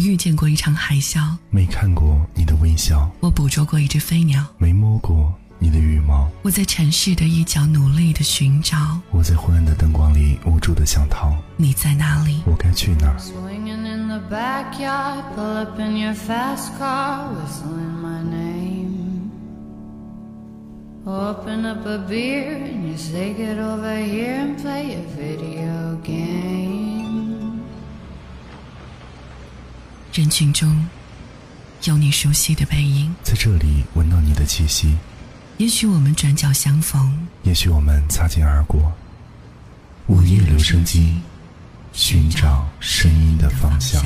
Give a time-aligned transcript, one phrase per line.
[0.00, 6.28] 遇见过一场海啸，没看过你的微笑；我捕捉过一只飞鸟，没摸过你的羽毛。
[6.42, 8.76] 我在城市的一角努力的寻找，
[9.10, 11.36] 我在昏暗的灯光里无助的想逃。
[11.56, 12.40] 你在哪里？
[12.46, 13.16] 我该去哪儿
[21.02, 26.79] ？Open up a beer and you say get over here and play a video game.
[30.20, 30.86] 人群中
[31.84, 34.94] 有你熟悉的背影，在这里闻到你的气息。
[35.56, 38.92] 也许我们转角相逢，也许我们擦肩而过。
[40.08, 41.22] 午夜留声机，
[41.94, 44.04] 寻找声音的方向。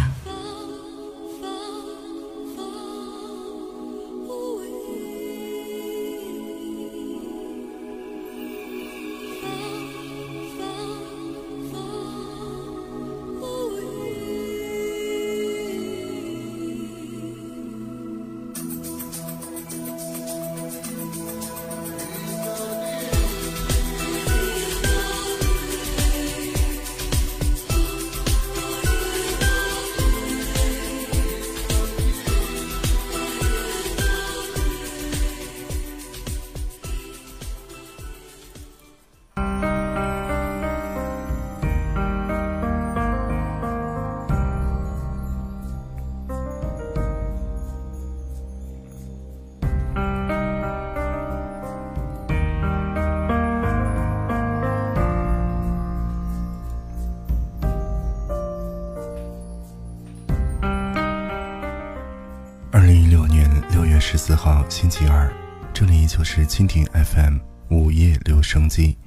[64.07, 65.33] 十四号星期二，
[65.73, 67.39] 这里依旧是蜻蜓 FM
[67.71, 68.99] 午夜留声机，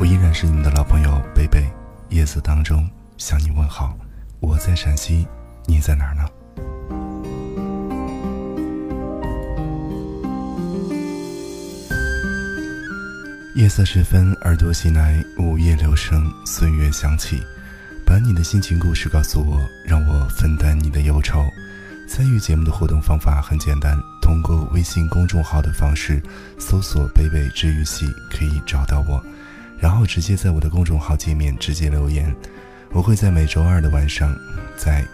[0.00, 1.70] 我依然是你们的老朋友贝贝。
[2.08, 2.88] 夜色当中
[3.18, 3.94] 向你问好，
[4.40, 5.28] 我在陕西，
[5.66, 6.26] 你在哪儿呢？
[13.54, 17.38] 夜色时分，耳朵袭来，午夜留声，岁月响起，
[18.06, 21.44] 把你的心情故事告诉我，让我分担你的忧愁。
[22.08, 26.22] 参与节目的互动方法很简单，通过微信公众号的方式
[26.58, 29.22] 搜索“北北治愈系”可以找到我，
[29.78, 32.34] 然后直接在我的公众号界面直接留言，
[32.92, 34.34] 我会在每周二的晚上
[34.76, 35.04] 在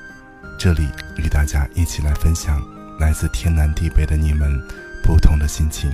[0.58, 0.86] 这里
[1.16, 2.62] 与大家一起来分享
[3.00, 4.60] 来自天南地北的你们
[5.02, 5.90] 不同的心情。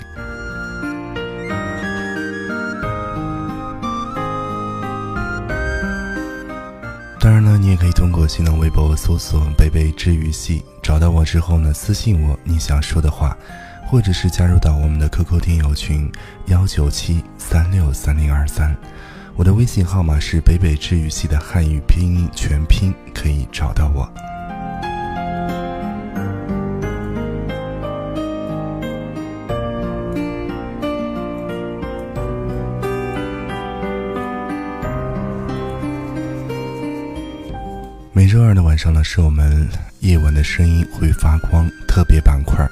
[7.21, 13.35] 当然呢，你也可以通过新浪微博搜索“贝贝治愈系”，找到我之后呢，私信我你想说的话，
[13.87, 16.13] 或者是加入到我们的 QQ 听友群
[16.49, 18.77] 幺九七三六三零二三，
[19.35, 24.07] 我的微信号码是“北北治愈系”的汉语拼音全拼，可以找到我。
[38.45, 39.67] 周二的晚上呢，是我们
[40.01, 42.69] 夜晚的声音会发光特别板块。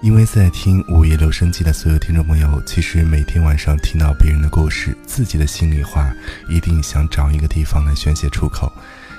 [0.00, 6.14] 因为在听午夜留声机的所有听众朋友，其实每天晚上听到别人的故事，自己的心里话，
[6.48, 8.72] 一定想找一个地方来宣泄出口。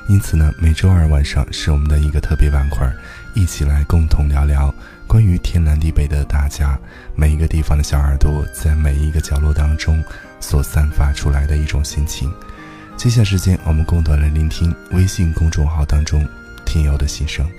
[0.08, 2.90] 因此呢，每周二晚上是我们的一个特别板块，
[3.34, 4.74] 一起来共同聊聊
[5.06, 6.80] 关于天南地北的大家，
[7.14, 10.02] 每一个地方的小耳朵，在每一个角落当中
[10.40, 12.32] 所散发出来的一种心情。
[13.00, 16.22] 接下时间，我们共同来聆听微信公众号当中
[16.66, 17.50] 听友的心声。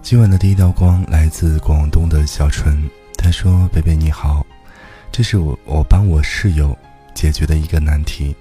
[0.00, 4.46] 今晚的第一道光来自广东的小纯，她说：“贝贝你好，
[5.10, 6.78] 这是我我帮我室友
[7.14, 8.32] 解决的一个难题。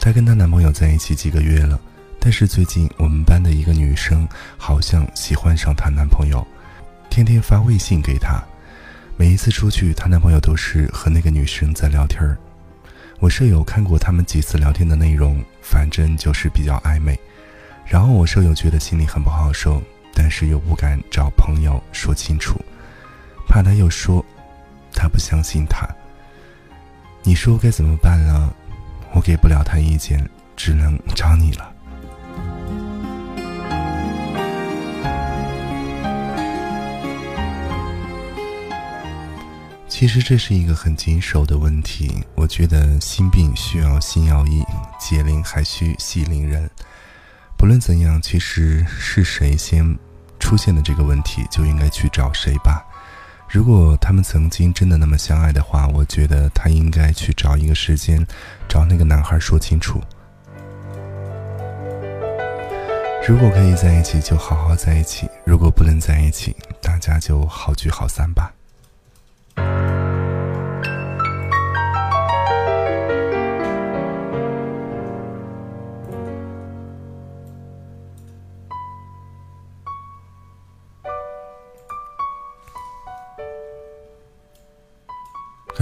[0.00, 1.78] 她跟她男朋友在一起几个月了，
[2.18, 4.26] 但是最近我们班的一个女生
[4.56, 6.42] 好像喜欢上她男朋友。”
[7.12, 8.42] 天天发微信给她，
[9.18, 12.38] 每一次出去，她男朋友都是和那个女生在聊天儿。
[13.20, 17.14] 我舍友看过他们几次聊天的内容，反正就是比较暧昧。
[17.84, 19.82] 然后我舍友觉得心里很不好受，
[20.14, 22.58] 但是又不敢找朋友说清楚，
[23.46, 24.24] 怕他又说
[24.90, 25.86] 他不相信他。
[27.22, 28.56] 你说该怎么办了？
[29.12, 30.26] 我给不了他意见，
[30.56, 31.71] 只能找你了。
[40.02, 42.24] 其实这是一个很棘手的问题。
[42.34, 44.60] 我觉得心病需要心药医，
[44.98, 46.68] 解铃还需系铃人。
[47.56, 49.96] 不论怎样，其实是谁先
[50.40, 52.84] 出现的这个问题，就应该去找谁吧。
[53.48, 58.26] 如果他们曾经真的那么相爱的话，我觉得他应该去找一个时间，
[58.68, 60.00] 找那个男孩说清楚。
[63.28, 68.52] 如果可以在一起，就好好在一起；如果不能在一起，大家就好聚好散吧。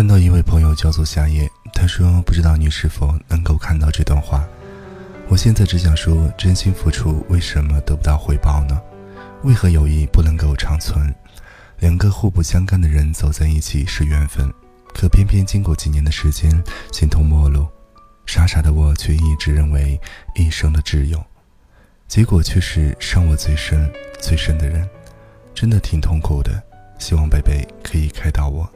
[0.00, 4.43] 看到一位朋友叫做夏夜，他说：“不知道你是否能够看到这段话。
[5.29, 8.81] 我现在只想说，真心付出为什么得不到回报呢？
[9.43, 11.14] 为何友谊不能够长存？
[11.81, 14.50] 两个互不相干的人走在一起是缘分，
[14.94, 16.50] 可偏偏经过几年的时间，
[16.91, 17.69] 形同陌路。
[18.25, 20.00] 傻傻的我却一直认为
[20.35, 21.23] 一生的挚友，
[22.08, 24.88] 结果却是伤我最深、最深的人，
[25.55, 26.50] 真的挺痛苦的。
[26.99, 28.67] 希望贝贝可以开导我。”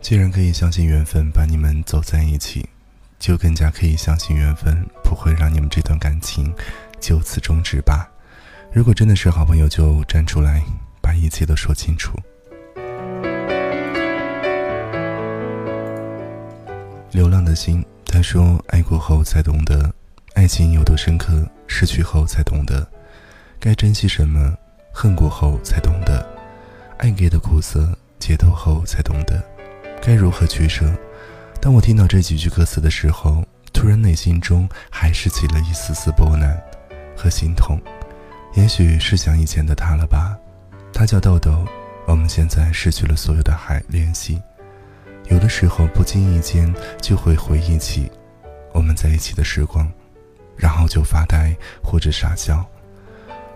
[0.00, 2.68] 既然可以相信缘分把你们走在一起，
[3.18, 6.52] 就更加可以相信缘分不会让你们这段感情
[6.98, 8.10] 就此终止吧。
[8.72, 10.62] 如果真的是好朋友，就站出来
[11.02, 12.18] 把一切都说清楚。
[17.12, 19.92] 流浪的心，他说：“爱过后才懂得，
[20.34, 22.88] 爱情有多深刻；失去后才懂得，
[23.58, 24.56] 该珍惜什么；
[24.92, 26.26] 恨过后才懂得，
[26.98, 27.80] 爱给的苦涩；
[28.18, 29.44] 解脱后才懂得。”
[30.02, 30.90] 该如何取舍？
[31.60, 36.58] 当我听到这几句歌词的时候，突然内心中还是起了一丝丝波澜
[37.16, 37.78] 和心痛。
[38.54, 40.36] 也许是想以前的他了吧？
[40.92, 41.66] 他叫豆豆。
[42.06, 44.40] 我们现在失去了所有的还联系，
[45.28, 48.10] 有的时候不经意间就会回忆起
[48.72, 49.88] 我们在一起的时光，
[50.56, 51.54] 然后就发呆
[51.84, 52.66] 或者傻笑。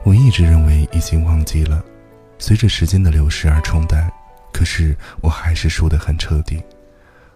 [0.05, 1.83] 我一直认为已经忘记了，
[2.39, 4.09] 随着时间的流逝而冲淡。
[4.55, 6.63] 可是我还是输得很彻底。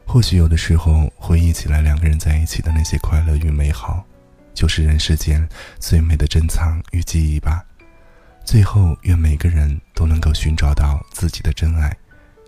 [0.06, 4.06] 或许有的时候回忆起来两个人在一起的那些快乐与美好，
[4.54, 5.46] 就是人世间
[5.80, 7.64] 最美的珍藏与记忆吧。
[8.44, 11.94] 最后，愿每个人都能够寻找到自己的真爱，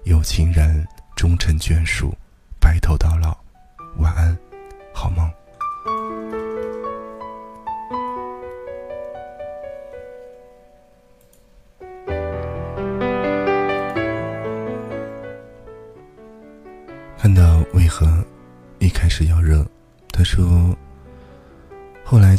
[0.05, 0.87] 有情人
[1.17, 2.17] 终成眷属，
[2.59, 2.97] 白头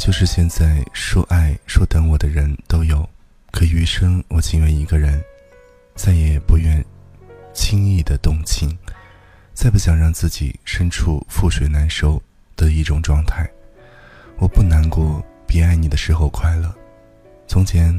[0.04, 3.08] 就是现在，说爱说等我的人都有，
[3.52, 5.22] 可余生我情愿一个人，
[5.94, 6.84] 再也不愿
[7.54, 8.76] 轻易的动情，
[9.54, 12.20] 再不想让自己身处覆水难收
[12.56, 13.48] 的一种状态。
[14.38, 16.74] 我不难过，比爱你的时候快乐。
[17.46, 17.94] 从前，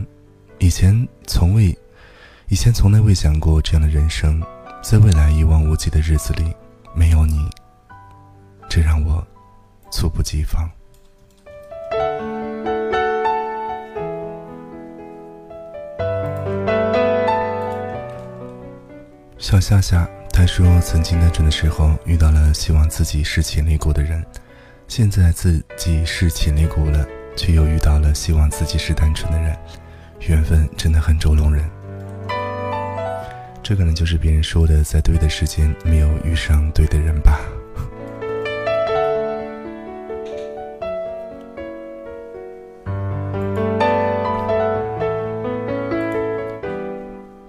[0.60, 1.74] 以前从未，
[2.50, 4.44] 以前从来未想过这样的人生，
[4.84, 6.54] 在未来一望无际的日子里。
[6.94, 7.50] 没有你，
[8.70, 9.26] 这让我
[9.90, 10.70] 猝不及防。
[19.54, 24.26] 小夏夏他说：“曾经单纯的时候遇到了希望自己是潜力股的人，
[24.88, 27.06] 现在自己是潜力股了，
[27.36, 29.56] 却又遇到了希望自己是单纯的人，
[30.22, 31.64] 缘分真的很捉弄人。”
[33.62, 37.40] 这可能就是别人说的，在对的时间没有遇上对的人吧。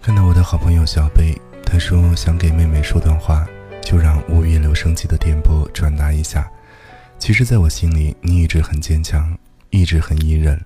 [0.02, 1.34] 看到我的好朋友小贝，
[1.74, 3.44] 他说想给妹妹说段话，
[3.82, 6.48] 就让五月留声机的电波转达一下。
[7.18, 9.36] 其实，在我心里，你一直很坚强，
[9.70, 10.56] 一直很隐忍。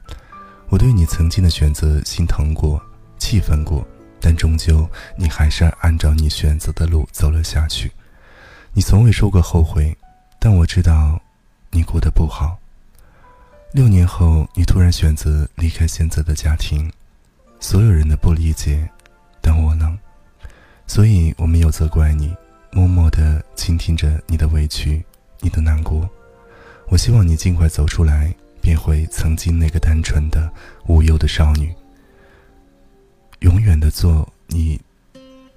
[0.68, 2.78] 我对你曾经的选择心疼过，
[3.16, 3.82] 气愤过。
[4.20, 4.86] 但终究，
[5.16, 7.90] 你还是按照你选择的路走了下去。
[8.74, 9.96] 你从未说过后悔，
[10.38, 11.18] 但我知道，
[11.70, 12.58] 你过得不好。
[13.72, 16.92] 六年后，你突然选择离开现在的家庭，
[17.60, 18.86] 所有人的不理解，
[20.98, 22.34] 所以我没有责怪你，
[22.72, 25.00] 默默的倾听着你的委屈，
[25.38, 26.10] 你的难过。
[26.88, 30.52] 我希望你尽快走出来，变回曾经那个单纯的、
[30.88, 31.72] 无忧的少女。
[33.42, 34.80] 永远的做你，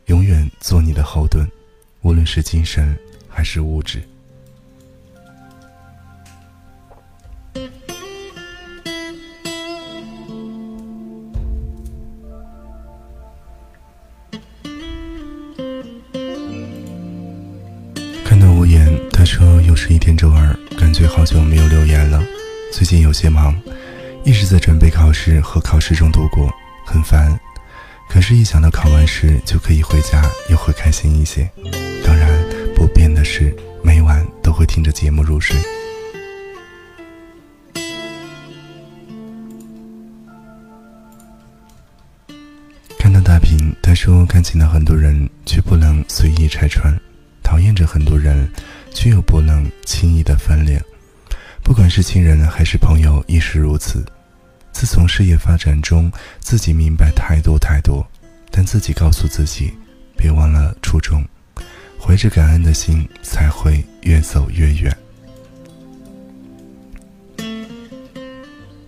[0.05, 1.49] 永远做你的后盾，
[2.03, 2.95] 无论是精神
[3.27, 4.07] 还是物质。
[21.13, 22.23] 好久没有留言了。
[22.71, 23.55] 最近有些忙，
[24.23, 26.49] 一直在准备考试和考试中度过，
[26.85, 27.37] 很烦。
[28.09, 31.47] 可是，一想到考完试就可以回家，又会开心一些。
[32.03, 32.27] 当然，
[32.73, 35.55] 不变的是每晚都会听着节目入睡。
[42.97, 46.97] 看到大屏，他说感情的很多人却不能随意拆穿，
[47.43, 48.49] 讨厌着很多人。
[48.93, 50.83] 却又不能轻易的翻脸，
[51.63, 54.05] 不管是亲人还是朋友，亦是如此。
[54.73, 58.05] 自从事业发展中，自己明白太多太多，
[58.49, 59.73] 但自己告诉自己，
[60.17, 61.23] 别忘了初衷，
[61.99, 64.95] 怀着感恩的心，才会越走越远。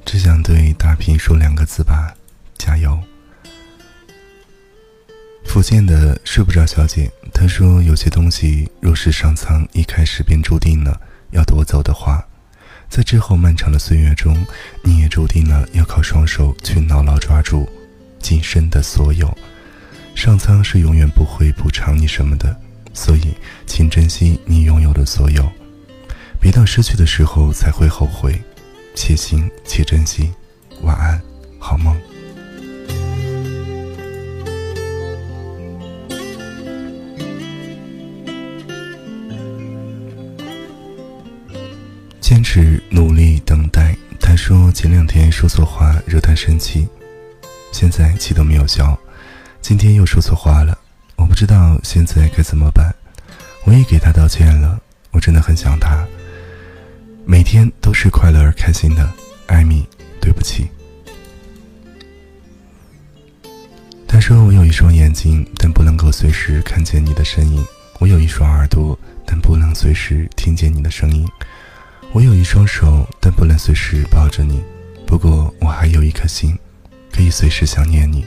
[0.06, 2.14] 只想对大平说两个字吧，
[2.58, 3.00] 加油。
[5.46, 11.00] 福建的睡不着小姐，她说：“有些东西若是上苍一开始便注定了
[11.32, 12.26] 要夺走的话，
[12.94, 14.46] 在之后漫长的岁月中，
[14.84, 17.68] 你也注定了要靠双手去牢牢抓住
[18.20, 19.36] 今生的所有。
[20.14, 22.56] 上苍是永远不会补偿你什么的，
[22.94, 23.34] 所以
[23.66, 25.52] 请珍惜你拥有的所有，
[26.40, 28.40] 别到失去的时候才会后悔。
[28.94, 30.32] 且行且珍惜，
[30.84, 31.20] 晚安，
[31.58, 32.00] 好梦。”
[42.44, 43.96] 坚持努力等待。
[44.20, 46.86] 他说前两天说错话惹他生气，
[47.72, 49.00] 现在气都没有消。
[49.62, 50.78] 今天又说错话了，
[51.16, 52.94] 我不知道现在该怎么办。
[53.64, 54.78] 我也给他道歉了，
[55.12, 56.06] 我真的很想他。
[57.24, 59.10] 每天都是快乐而开心的，
[59.48, 59.88] 艾米，
[60.20, 60.68] 对不起。
[64.06, 67.64] 他说我有一双眼睛，但不能够随时看见你的身影；
[68.00, 71.26] 我有一双耳朵，但不能随时听见你的声音。
[72.14, 74.64] 我有一双手，但不能随时抱着你。
[75.08, 76.56] 不过，我还有一颗心，
[77.12, 78.24] 可以随时想念你。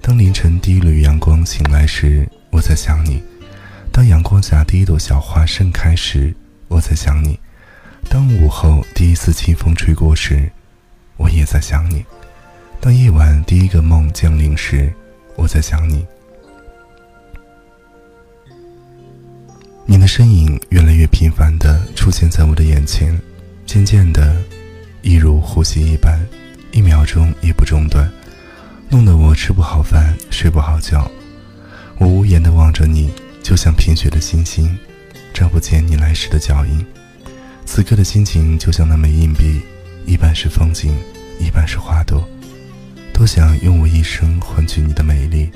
[0.00, 3.20] 当凌晨第一缕阳光醒来时，我在想你；
[3.90, 6.32] 当阳光下第一朵小花盛开时，
[6.68, 7.36] 我在想你；
[8.08, 10.48] 当午后第一次清风吹过时，
[11.16, 12.04] 我也在想你；
[12.80, 14.92] 当夜晚第一个梦降临时，
[15.34, 16.06] 我在想你。
[19.90, 23.20] 你的身影越来越频繁地出现在我的眼前，
[23.66, 24.40] 渐渐的，
[25.02, 26.16] 一如呼吸一般，
[26.70, 28.08] 一秒钟也不中断，
[28.88, 31.10] 弄得我吃不好饭，睡不好觉。
[31.98, 33.10] 我无言地望着你，
[33.42, 34.78] 就像贫血的星星，
[35.34, 36.86] 照不见你来时的脚印。
[37.66, 39.60] 此刻的心情就像那枚硬币，
[40.06, 40.96] 一半是风景，
[41.40, 42.24] 一半是花朵。
[43.12, 45.50] 多想用我一生换取你的美丽。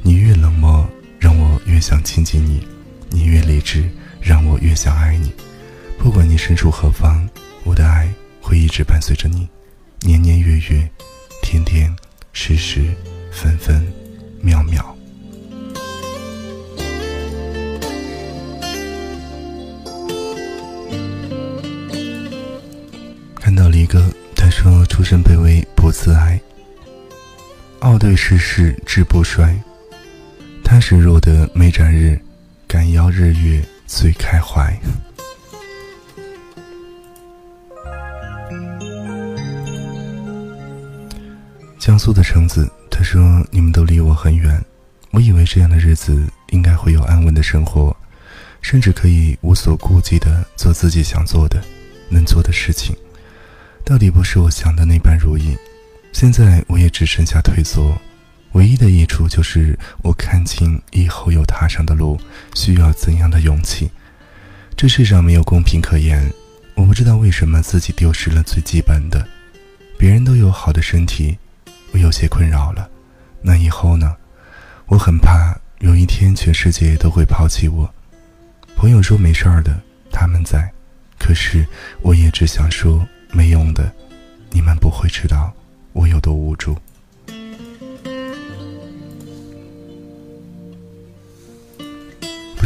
[0.00, 0.88] 你越冷漠，
[1.18, 2.64] 让我越想亲近你。
[3.10, 3.88] 你越理智，
[4.20, 5.32] 让我越想爱你。
[5.98, 7.28] 不管你身处何方，
[7.64, 8.08] 我的爱
[8.40, 9.48] 会一直伴随着你，
[10.00, 10.88] 年年月月，
[11.42, 11.94] 天天，
[12.32, 12.94] 时时，
[13.32, 13.84] 分分，
[14.40, 14.94] 秒秒。
[23.40, 24.04] 看到离哥，
[24.36, 26.38] 他说：“出身卑微不自爱，
[27.80, 29.58] 傲对世事志不衰，
[30.62, 32.20] 踏实若得没展日。”
[32.68, 34.78] 敢邀日月最开怀。
[41.78, 44.62] 江苏的橙子，他说：“你们都离我很远，
[45.12, 47.96] 我以为这样的日子应该会有安稳的生活，
[48.60, 51.64] 甚至可以无所顾忌的做自己想做的、
[52.10, 52.94] 能做的事情。
[53.82, 55.56] 到底不是我想的那般如意。
[56.12, 57.96] 现在我也只剩下退缩。”
[58.52, 62.18] 唯一的益处就是我看清以后有踏上的路
[62.54, 63.90] 需要怎样的勇气。
[64.76, 66.32] 这世上没有公平可言，
[66.74, 69.26] 我不知道为什么自己丢失了最基本的。
[69.98, 71.36] 别人都有好的身体，
[71.92, 72.88] 我有些困扰了。
[73.42, 74.14] 那以后呢？
[74.86, 77.92] 我很怕有一天全世界都会抛弃我。
[78.74, 79.78] 朋友说没事儿的，
[80.10, 80.72] 他们在。
[81.18, 81.66] 可是
[82.00, 83.92] 我也只想说没用的，
[84.50, 85.52] 你们不会知道
[85.92, 86.74] 我有多无助。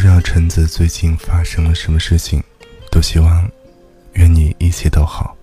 [0.03, 2.43] 不知道橙子最近发生了什么事情，
[2.91, 3.49] 都希望
[4.15, 5.37] 愿你一切都好。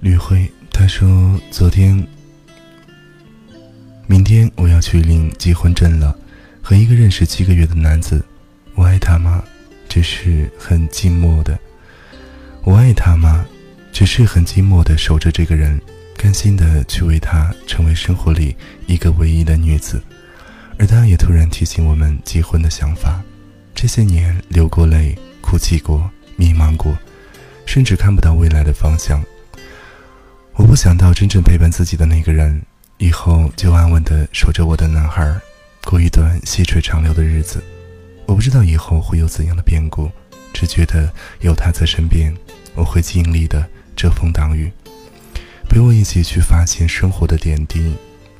[0.00, 2.06] 吕辉他说：“昨天、
[4.06, 6.14] 明天我要去领结婚证了，
[6.60, 8.22] 和一个认识七个月的男子，
[8.74, 9.42] 我爱他吗？
[9.88, 11.58] 只是很寂寞的。
[12.64, 13.46] 我爱他吗？”
[13.92, 15.78] 只是很寂寞的守着这个人，
[16.16, 18.56] 甘心的去为他成为生活里
[18.86, 20.02] 一个唯一的女子，
[20.78, 23.22] 而他也突然提醒我们结婚的想法。
[23.74, 26.96] 这些年流过泪，哭泣过，迷茫过，
[27.66, 29.22] 甚至看不到未来的方向。
[30.54, 32.62] 我不想到真正陪伴自己的那个人，
[32.96, 35.38] 以后就安稳的守着我的男孩，
[35.84, 37.62] 过一段细水长流的日子。
[38.26, 40.10] 我不知道以后会有怎样的变故，
[40.54, 42.34] 只觉得有他在身边，
[42.74, 44.70] 我会尽力的遮风挡雨，
[45.68, 47.94] 陪我一起去发现生活的点滴。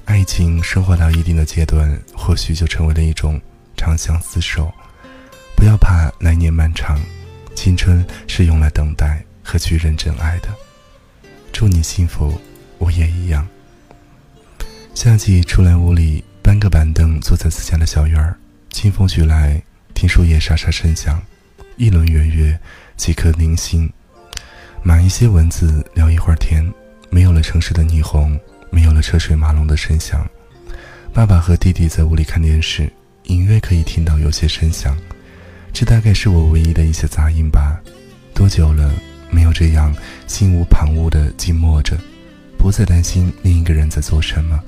[0.05, 3.41] 爱情升华到一定的阶段，或许就成为了一种
[3.77, 4.73] 长相厮守。
[5.57, 7.01] 不要怕来年漫长，
[7.55, 10.49] 青春是用来等待和去认真爱的。
[11.53, 12.41] 祝你幸福，
[12.79, 13.47] 我也一样。
[14.95, 18.37] 夏季出来屋里，搬个板凳，坐在自家的小院儿，
[18.71, 19.63] 清风徐来。
[19.95, 21.23] 听树叶沙沙声响，
[21.77, 22.59] 一轮圆月，
[22.97, 23.89] 几颗凝心。
[24.85, 26.65] 码一些文字，聊一会儿天。
[27.09, 28.39] 没有了城市的霓虹，
[28.71, 30.27] 没有了车水马龙的声响。
[31.13, 32.91] 爸爸和弟弟在屋里看电视，
[33.25, 34.97] 隐约可以听到有些声响。
[35.73, 37.81] 这大概是我唯一的一些杂音吧。
[38.35, 38.93] 多久了，
[39.31, 39.95] 没有这样
[40.27, 41.97] 心无旁骛的静默着，
[42.59, 44.59] 不再担心另一个人在做什么，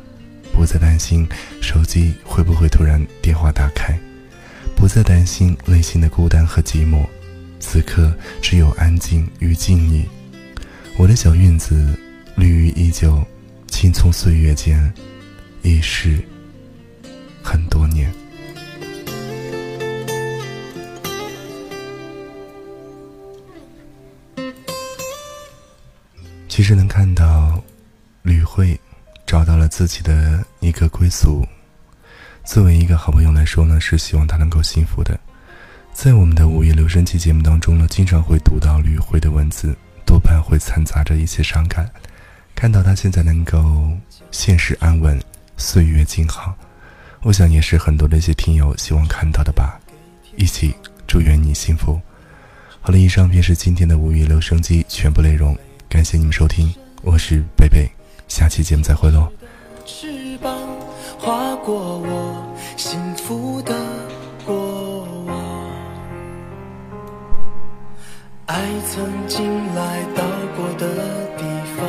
[0.52, 1.26] 不再担心
[1.60, 3.98] 手机会不会突然电话打开。
[4.76, 7.06] 不再担心内心的孤单和寂寞，
[7.66, 10.04] 此刻只有安静与静谧。
[10.98, 11.98] 我的小院子，
[12.36, 13.26] 绿意依旧，
[13.68, 14.92] 青葱岁月间，
[15.62, 16.22] 已是
[17.42, 18.12] 很多年。
[26.48, 27.60] 其实能看到，
[28.22, 28.78] 吕慧
[29.26, 31.44] 找到了自己的一个归宿。
[32.44, 35.18] 作为一个好朋友来说呢，是希望他能够幸福的。
[35.94, 41.88] 在我们的午夜留声机节目当中呢，经常会读到吕慧的文字，多半会掺杂着一些伤感。
[42.52, 43.90] 看到他现在能够
[44.32, 45.18] 现实安稳，
[45.56, 46.52] 岁月静好，
[47.22, 49.80] 我想也是很多的一些听友希望看到的吧。
[50.36, 50.74] 一起
[51.06, 51.98] 祝愿你幸福。
[52.80, 55.56] 好了，以上便是今天的午夜留声机全部内容，
[55.88, 57.88] 感谢你们收听，我是贝贝，
[58.26, 59.32] 下期节目再会喽。
[59.86, 60.52] 翅膀
[61.18, 63.74] 划过我幸福的
[68.46, 70.22] 爱曾经来到
[70.54, 70.86] 过的
[71.38, 71.44] 地
[71.76, 71.86] 方，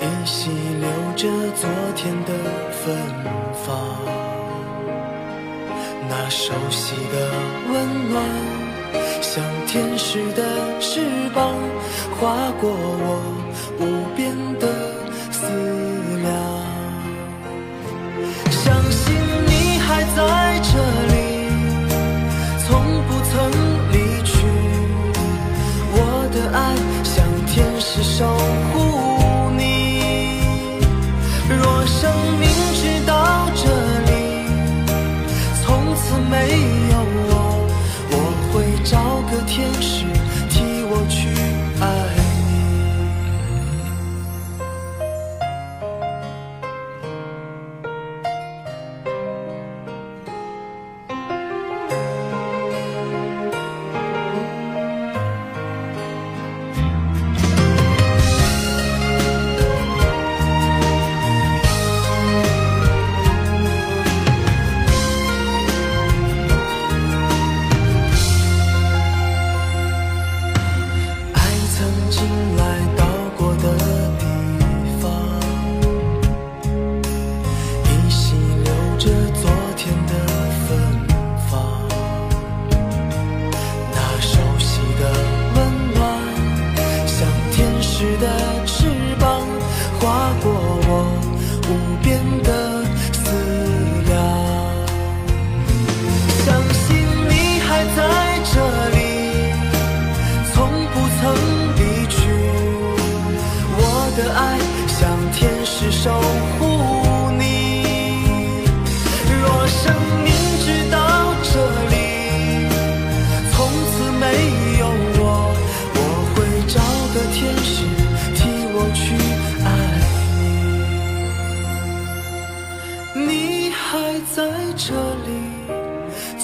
[0.00, 0.48] 依稀
[0.80, 2.32] 留着昨天的
[2.72, 2.96] 芬
[3.66, 3.78] 芳，
[6.08, 7.30] 那熟悉的
[7.70, 7.74] 温
[8.10, 8.24] 暖，
[9.20, 10.42] 像天使的
[10.80, 11.02] 翅
[11.34, 11.52] 膀，
[12.18, 13.20] 划过我
[13.78, 13.82] 无
[14.16, 14.66] 边的
[15.30, 15.46] 思
[16.22, 16.32] 量。
[18.50, 19.14] 相信
[19.46, 20.02] 你还。
[20.14, 20.72] 在这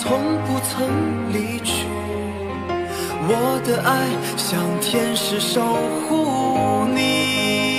[0.03, 1.85] 从不曾离去。
[3.29, 4.09] 我的爱
[4.39, 5.61] 像天使守
[6.09, 7.70] 护你。